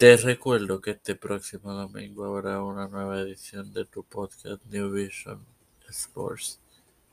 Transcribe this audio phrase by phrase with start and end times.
[0.00, 5.44] Te recuerdo que este próximo domingo habrá una nueva edición de tu podcast New Vision
[5.90, 6.58] Sports.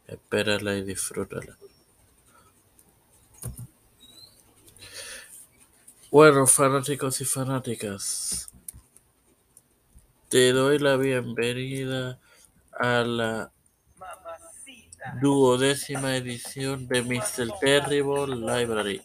[0.07, 1.57] Espérala y disfrútala.
[6.09, 8.49] Bueno, fanáticos y fanáticas,
[10.29, 12.17] te doy la bienvenida
[12.71, 13.51] a la
[15.19, 17.51] duodécima edición de Mr.
[17.59, 19.01] Terrible Library.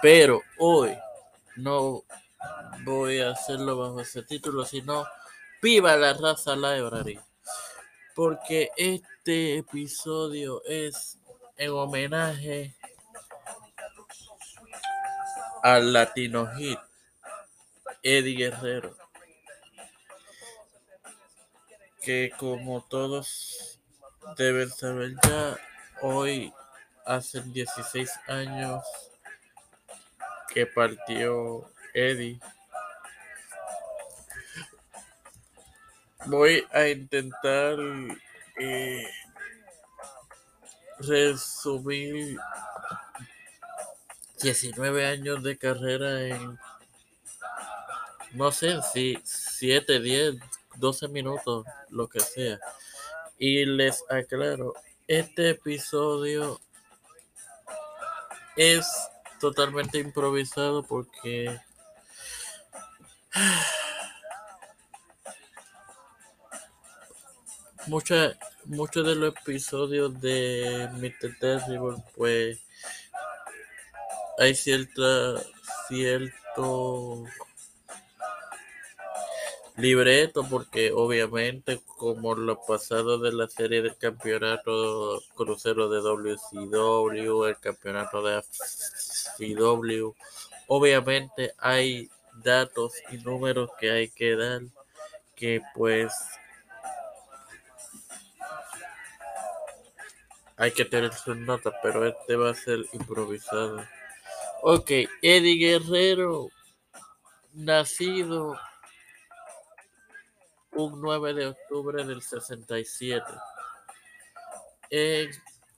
[0.00, 0.96] Pero hoy
[1.56, 2.04] no
[2.84, 5.06] voy a hacerlo bajo ese título, sino
[5.62, 7.20] Viva la Raza Library.
[8.14, 11.18] Porque este episodio es
[11.56, 12.74] en homenaje
[15.62, 16.78] al Latino Hit,
[18.02, 18.96] Eddie Guerrero.
[22.02, 23.78] Que como todos
[24.36, 25.56] deben saber ya,
[26.00, 26.52] hoy
[27.04, 28.82] hacen 16 años
[30.52, 32.40] que partió Eddie.
[36.26, 37.76] Voy a intentar
[38.58, 39.06] eh,
[40.98, 42.38] resumir
[44.42, 46.58] 19 años de carrera en,
[48.32, 50.36] no sé, si 7, 10,
[50.76, 52.58] 12 minutos, lo que sea.
[53.38, 54.74] Y les aclaro,
[55.08, 56.60] este episodio
[58.56, 58.86] es
[59.40, 61.58] totalmente improvisado porque
[67.86, 71.38] muchos de los episodios de Mr.
[71.38, 72.58] Terrible pues
[74.38, 75.42] hay cierta
[75.88, 77.24] cierto
[79.76, 87.58] libreto porque obviamente como lo pasado de la serie del campeonato crucero de WCW, el
[87.58, 88.42] campeonato de
[89.36, 90.14] CW,
[90.68, 92.10] obviamente hay
[92.42, 94.62] datos y números que hay que dar
[95.40, 96.12] que pues
[100.56, 103.82] hay que tener sus notas, pero este va a ser improvisado.
[104.60, 104.90] Ok,
[105.22, 106.50] Eddie Guerrero,
[107.54, 108.60] nacido
[110.72, 113.24] un 9 de octubre del 67
[114.90, 115.30] en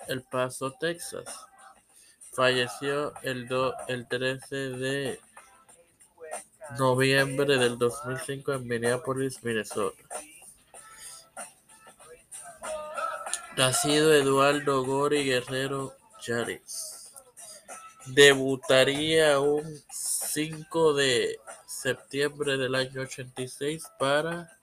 [0.08, 1.46] El Paso, Texas.
[2.32, 3.48] Falleció el,
[3.86, 5.20] el 13 de
[6.78, 10.02] noviembre del 2005 en Minneapolis, Minnesota.
[13.56, 17.12] Nacido Eduardo Gori Guerrero Charis.
[18.06, 24.56] Debutaría un 5 de septiembre del año 86 para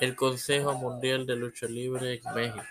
[0.00, 2.64] el Consejo Mundial de Lucha Libre en México,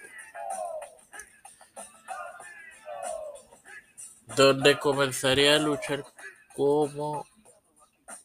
[4.36, 6.06] donde comenzaría a luchar
[6.56, 7.28] como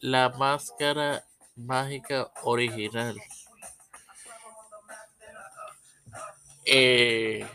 [0.03, 1.25] la Máscara
[1.57, 3.17] Mágica original.
[6.65, 7.47] Eh,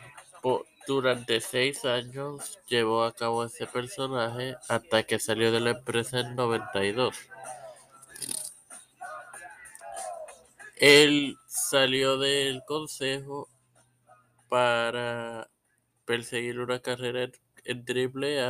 [0.87, 6.35] durante seis años llevó a cabo ese personaje hasta que salió de la empresa en
[6.37, 7.13] 92.
[10.77, 13.49] Él salió del consejo
[14.47, 15.49] para
[16.05, 17.29] perseguir una carrera
[17.65, 18.41] en Triple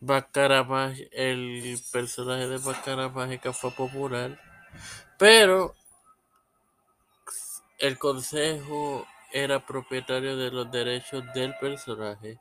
[0.00, 4.40] El personaje de Baccara Mágica fue popular,
[5.18, 5.74] pero
[7.78, 12.38] el consejo era propietario de los derechos del personaje.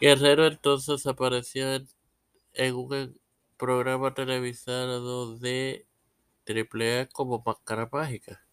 [0.00, 1.88] Guerrero entonces apareció en
[2.54, 3.20] en un
[3.56, 5.86] programa televisado de
[6.46, 8.44] AAA como Máscara Mágica.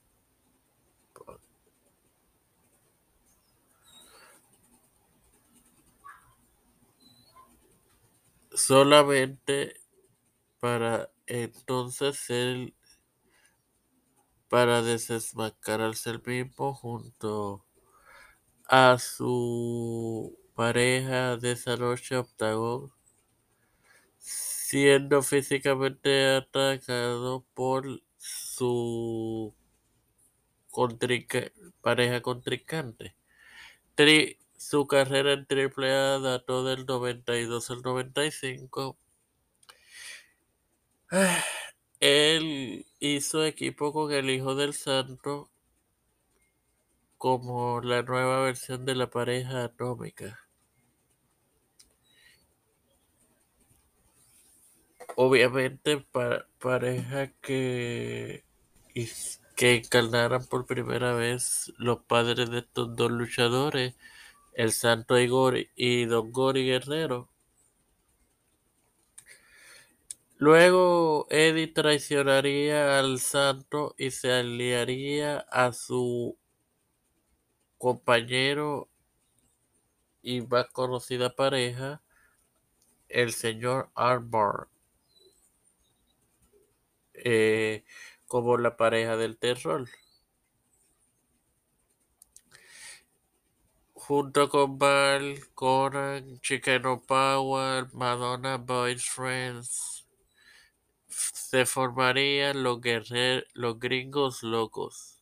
[8.59, 9.79] Solamente
[10.59, 12.75] para entonces él
[14.49, 17.63] para desmascararse el mismo junto
[18.67, 22.15] a su pareja de esa noche
[24.19, 29.53] siendo físicamente atacado por su
[31.81, 33.15] pareja contrincante.
[34.59, 38.97] Su carrera en AAA dató del 92 al 95.
[41.99, 45.49] Él hizo equipo con el Hijo del Santo
[47.17, 50.49] como la nueva versión de la pareja atómica.
[55.21, 56.05] obviamente
[56.59, 58.45] pareja que,
[59.57, 63.95] que encarnaran por primera vez los padres de estos dos luchadores,
[64.53, 67.29] el Santo Igor y Don Gori Guerrero.
[70.37, 76.37] Luego Eddie traicionaría al Santo y se aliaría a su
[77.77, 78.89] compañero
[80.21, 82.01] y más conocida pareja,
[83.09, 84.67] el señor Armbar,
[87.13, 87.83] eh,
[88.27, 89.89] como la pareja del terror.
[94.09, 100.07] Junto con Val, Conan, Chicano Power, Madonna Boys Friends,
[101.07, 102.79] se formarían los,
[103.53, 105.21] los gringos locos.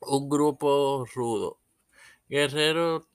[0.00, 1.58] Un grupo rudo.
[2.30, 3.06] Guerrero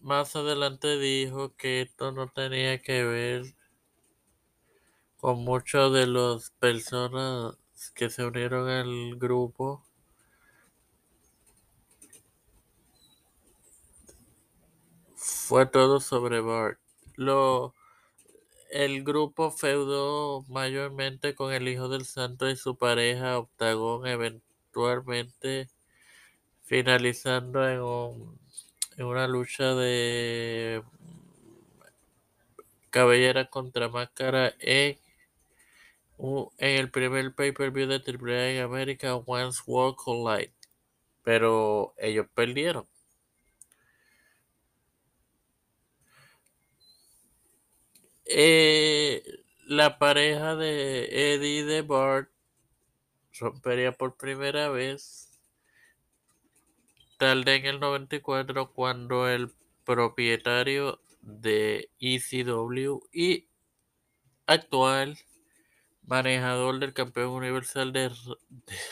[0.00, 3.54] más adelante dijo que esto no tenía que ver
[5.16, 7.56] con muchos de las personas
[7.94, 9.87] que se unieron al grupo.
[15.48, 16.78] Fue todo sobre Bart.
[17.16, 17.74] Lo,
[18.70, 25.70] el grupo feudó mayormente con el Hijo del Santo y su pareja Octagon, eventualmente
[26.64, 27.80] finalizando en,
[28.98, 30.82] en una lucha de
[32.90, 34.98] cabellera contra máscara en,
[36.18, 40.52] en el primer pay-per-view de AAA en América, Once World Collide.
[41.22, 42.86] Pero ellos perdieron.
[48.30, 49.22] Eh,
[49.66, 52.30] la pareja de Eddie de Bart
[53.40, 55.40] rompería por primera vez
[57.18, 59.50] tal en el 94 cuando el
[59.84, 63.48] propietario de ECW y
[64.46, 65.18] actual
[66.02, 68.10] manejador del campeón universal de,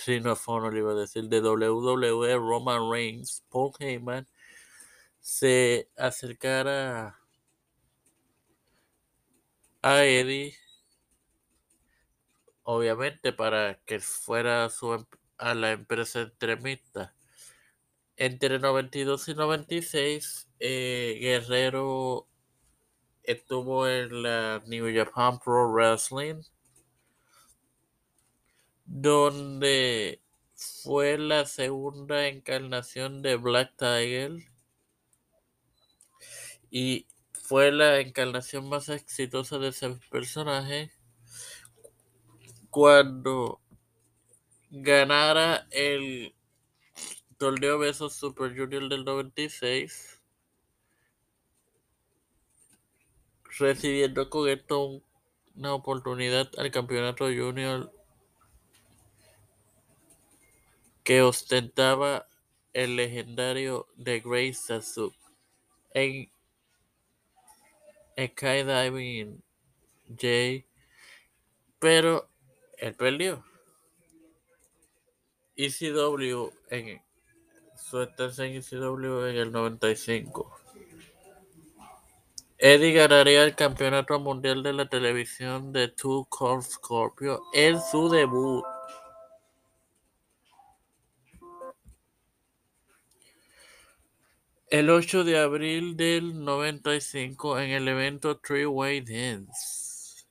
[0.06, 4.26] de le iba a decir, de WWE, Roman Reigns, Paul Heyman,
[5.20, 7.18] se acercara
[9.86, 10.56] a Eddie,
[12.64, 15.06] obviamente para que fuera su,
[15.38, 17.14] a la empresa entremista.
[18.16, 22.26] Entre 92 y 96, eh, Guerrero
[23.22, 26.42] estuvo en la New Japan Pro Wrestling,
[28.86, 30.20] donde
[30.56, 34.32] fue la segunda encarnación de Black Tiger
[36.72, 37.06] y
[37.46, 40.90] fue la encarnación más exitosa de ese personaje
[42.70, 43.60] cuando
[44.68, 46.34] ganara el
[47.38, 50.20] torneo Besos Super Junior del 96
[53.60, 55.00] recibiendo con esto
[55.54, 57.92] una oportunidad al campeonato junior
[61.04, 62.26] que ostentaba
[62.72, 65.16] el legendario The Great Sasuke
[65.94, 66.28] en
[68.16, 69.42] Skydiving
[70.08, 70.66] J,
[71.78, 72.28] pero
[72.78, 73.44] él perdió.
[75.56, 77.02] ECW en
[77.76, 80.56] su estancia en ECW en el 95.
[82.58, 88.64] Eddie ganaría el campeonato mundial de la televisión de Two Core Scorpio en su debut.
[94.78, 100.26] El 8 de abril del 95 en el evento Three Way Dance.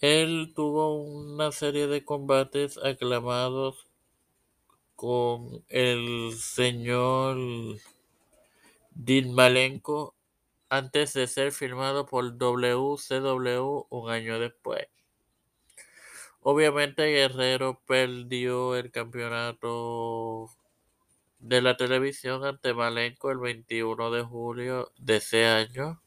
[0.00, 3.86] Él tuvo una serie de combates aclamados
[4.96, 7.36] con el señor
[8.90, 10.16] Dean Malenko
[10.68, 14.88] antes de ser firmado por WCW un año después.
[16.42, 20.48] Obviamente Guerrero perdió el campeonato
[21.38, 26.02] de la televisión ante Malenko el 21 de julio de ese año.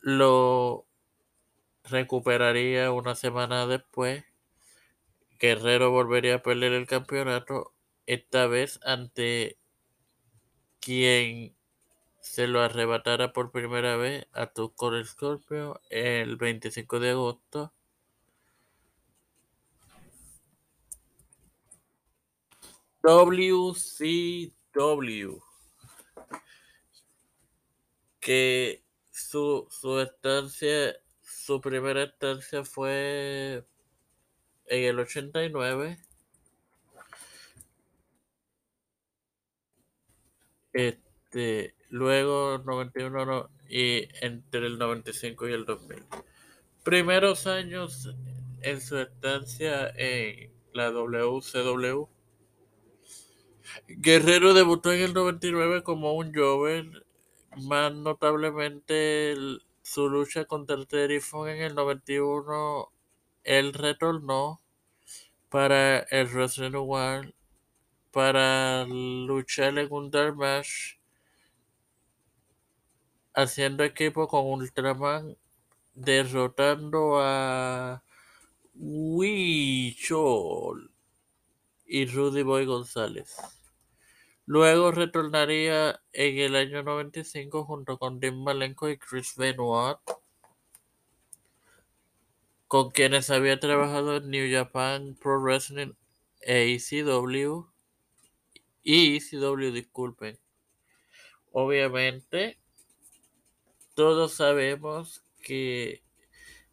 [0.00, 0.86] Lo
[1.84, 4.24] recuperaría una semana después.
[5.38, 7.72] Guerrero volvería a perder el campeonato,
[8.06, 9.58] esta vez ante
[10.80, 11.54] quien
[12.20, 17.75] se lo arrebatara por primera vez a Tucor Scorpio el 25 de agosto.
[23.06, 24.42] WCW
[28.18, 28.82] que
[29.12, 33.64] su, su estancia, su primera estancia fue
[34.64, 35.98] en el 89.
[40.72, 46.04] Este, luego 91 y entre el 95 y el 2000.
[46.82, 48.12] Primeros años
[48.62, 52.15] en su estancia en la WCW.
[53.88, 56.92] Guerrero debutó en el 99 como un joven,
[57.56, 59.34] más notablemente
[59.82, 62.92] su lucha contra Terry Funk en el 91.
[63.44, 64.60] Él retornó
[65.48, 67.34] para el Wrestling One
[68.10, 70.96] para luchar en un Dark Match
[73.34, 75.36] haciendo equipo con Ultraman,
[75.94, 78.02] derrotando a
[78.74, 80.16] Wichol
[81.86, 83.55] y Rudy Boy González.
[84.46, 89.98] Luego retornaría en el año 95 junto con Dean Malenko y Chris Benoit,
[92.68, 95.94] con quienes había trabajado en New Japan Pro Wrestling
[96.42, 97.66] e ECW.
[98.84, 100.38] Y ECW, disculpen.
[101.50, 102.60] Obviamente,
[103.94, 106.04] todos sabemos que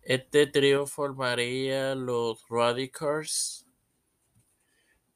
[0.03, 3.65] este trío formaría los Radicals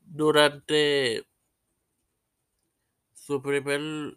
[0.02, 1.27] durante
[3.28, 4.16] su primer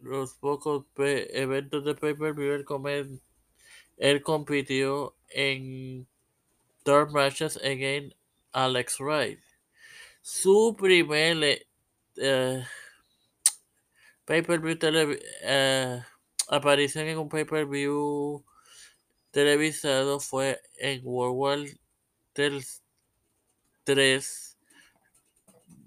[0.00, 2.62] los pocos eventos de pay-per-view
[3.96, 6.06] él, compitió en
[6.84, 8.14] third matches against
[8.52, 9.40] Alex Wright.
[10.20, 11.66] Su primer
[12.18, 12.62] uh,
[14.26, 16.02] pay-per-view uh,
[16.48, 18.44] aparición en un pay-per-view
[19.30, 21.58] televisado fue en World War
[22.34, 22.82] 3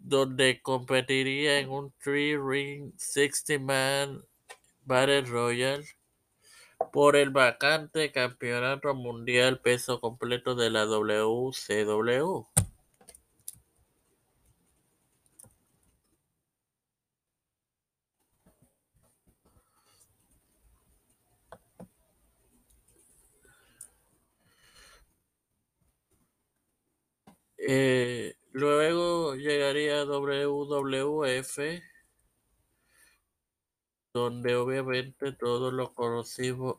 [0.04, 4.24] donde competiría en un 3-ring 60-man
[4.86, 5.86] Battle Royal
[6.92, 12.46] por el vacante campeonato mundial peso completo de la WCW.
[27.58, 31.60] Eh, luego llegaría WWF,
[34.14, 36.78] donde obviamente todos lo conocimos.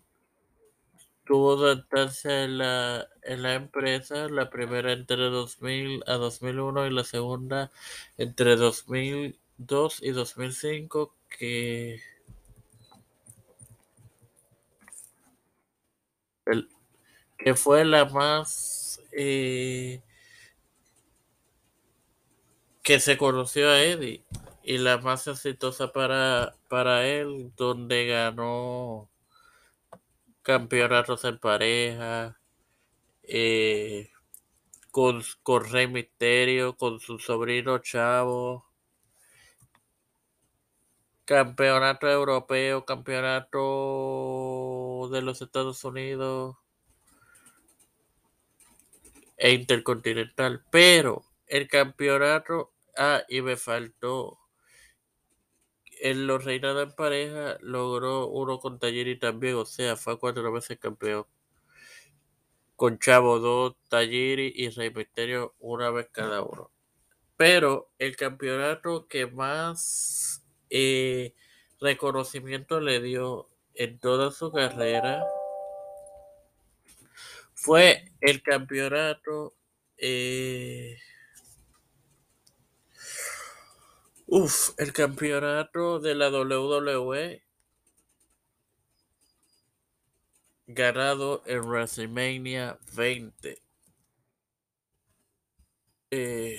[1.24, 7.04] Tuvo adaptarse en la, en la empresa, la primera entre 2000 a 2001 y la
[7.04, 7.72] segunda
[8.18, 12.00] entre 2002 y 2005, que,
[16.46, 16.68] el,
[17.38, 20.02] que fue la más eh,
[22.84, 24.22] que se conoció a Eddie
[24.62, 29.08] y la más exitosa para, para él, donde ganó
[30.42, 32.38] campeonatos en pareja,
[33.22, 34.10] eh,
[34.90, 38.66] con, con Rey Misterio, con su sobrino Chavo,
[41.24, 43.58] campeonato europeo, campeonato
[45.10, 46.56] de los Estados Unidos
[49.38, 54.38] e intercontinental, pero el campeonato Ah, y me faltó.
[56.00, 60.78] En los reinados en pareja logró uno con Talliri también, o sea, fue cuatro veces
[60.78, 61.26] campeón.
[62.76, 66.70] Con Chavo 2, Talliri y Rey Misterio una vez cada uno.
[67.36, 71.34] Pero el campeonato que más eh,
[71.80, 75.24] reconocimiento le dio en toda su carrera
[77.54, 79.54] fue el campeonato
[79.96, 80.63] eh,
[84.38, 87.42] Uf, el campeonato de la WWE
[90.66, 93.62] ganado en WrestleMania 20.
[96.10, 96.58] Eh,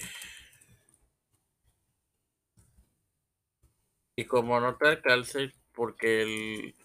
[4.15, 6.75] y como no te alcance, porque el,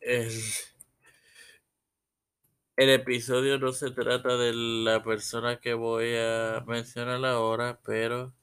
[0.00, 0.30] el,
[2.76, 8.34] el episodio no se trata de la persona que voy a mencionar ahora, pero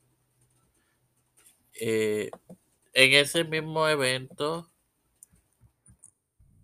[1.79, 2.31] eh,
[2.93, 4.72] en ese mismo evento,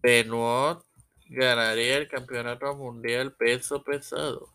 [0.02, 0.80] Benoit
[1.30, 4.54] ganaría el campeonato mundial peso pesado.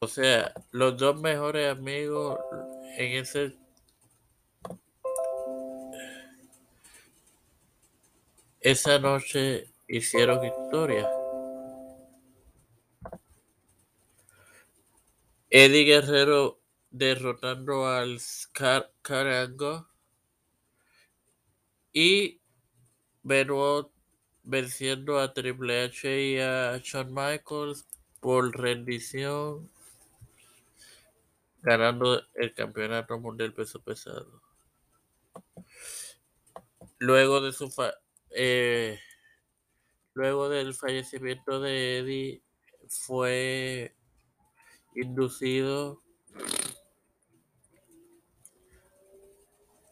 [0.00, 2.38] O sea, los dos mejores amigos
[2.98, 3.56] en ese
[8.60, 11.08] esa noche hicieron historia.
[15.58, 16.60] Eddie Guerrero
[16.90, 18.20] derrotando al
[19.00, 19.88] Carango
[21.94, 22.42] y
[23.22, 23.86] Benoit
[24.42, 27.86] venciendo a Triple H y a Shawn Michaels
[28.20, 29.70] por rendición,
[31.62, 34.42] ganando el campeonato mundial peso pesado.
[36.98, 37.72] Luego de su
[38.28, 39.00] eh,
[40.12, 42.42] Luego del fallecimiento de Eddie,
[42.90, 43.96] fue
[44.96, 46.02] inducido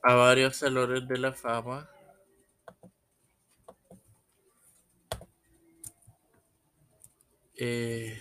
[0.02, 1.88] a varios salones de la fama.
[7.56, 8.20] Eh,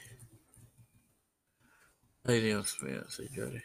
[2.24, 3.64] ay, Dios mío, señores.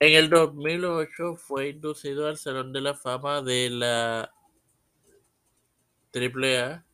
[0.00, 4.34] En el 2008 fue inducido al Salón de la Fama de la
[6.12, 6.84] AAA.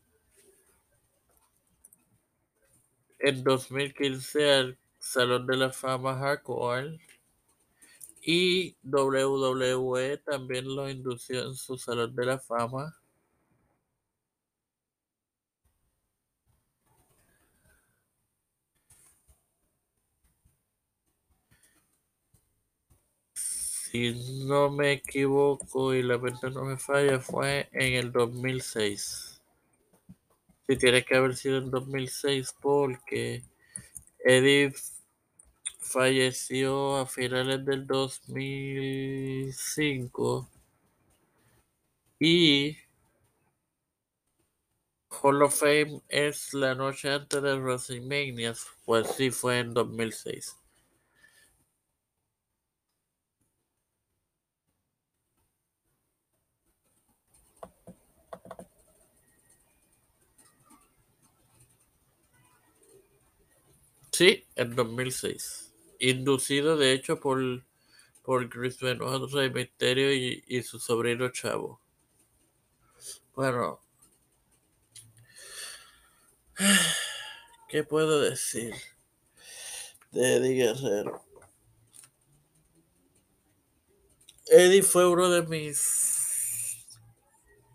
[3.21, 6.99] En 2015 al Salón de la Fama Hardcore.
[8.23, 12.99] Y WWE también lo indució en su Salón de la Fama.
[23.91, 24.13] si
[24.47, 29.28] no me equivoco y la mente no me falla, fue en el 2006.
[30.69, 33.43] Si tiene que haber sido en 2006 porque
[34.19, 34.75] Eddie
[35.81, 40.51] falleció a finales del 2005
[42.21, 42.77] y
[45.09, 48.53] Hall of Fame es la noche antes de WrestleMania,
[48.85, 50.58] pues sí fue en 2006.
[64.19, 65.73] Sí, en 2006.
[66.01, 67.39] Inducido de hecho por,
[68.25, 71.81] por Chris Benoit, Rey Misterio y, y su sobrino Chavo.
[73.37, 73.81] Bueno,
[77.69, 78.75] ¿qué puedo decir
[80.11, 81.25] de Eddie Guerrero?
[84.47, 86.89] Eddie fue uno de mis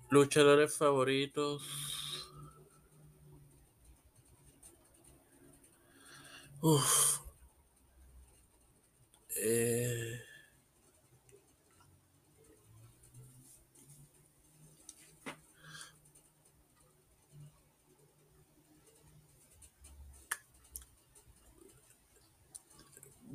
[0.10, 1.93] luchadores favoritos.
[6.64, 7.20] Uf.
[9.38, 10.20] Eh,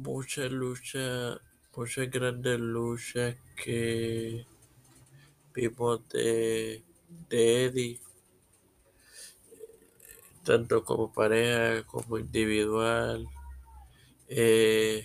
[0.04, 1.38] mucha lucha,
[1.76, 4.46] muchas grandes luchas que
[5.54, 6.82] vimos de,
[7.28, 8.00] de Eddie,
[10.48, 13.28] tanto como pareja como individual.
[14.28, 15.04] Eh,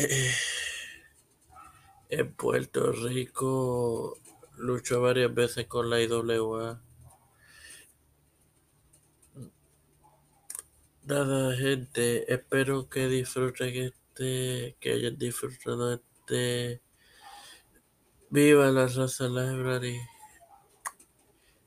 [0.00, 0.32] eh,
[2.08, 4.18] en Puerto Rico
[4.58, 6.82] luchó varias veces con la IWA.
[11.04, 16.82] Nada, gente, espero que disfruten este, que hayan disfrutado este
[18.32, 20.00] Viva la Raza Library.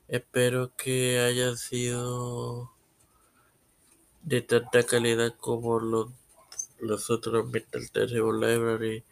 [0.08, 2.72] Espero que haya sido
[4.22, 6.08] de tanta calidad como los,
[6.78, 9.04] los otros Metal Terrible Library,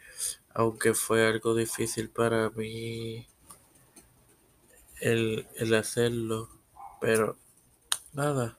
[0.55, 3.27] aunque fue algo difícil para mí
[5.03, 6.49] el, el hacerlo,
[7.03, 7.37] pero
[8.15, 8.59] nada.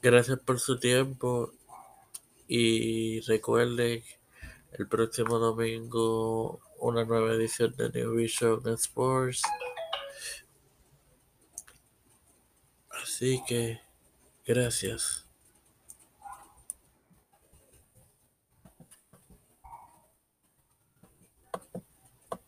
[0.00, 1.52] Gracias por su tiempo
[2.46, 4.02] y recuerden
[4.72, 9.42] el próximo domingo una nueva edición de New Vision Sports.
[12.90, 13.80] Así que
[14.44, 15.27] gracias.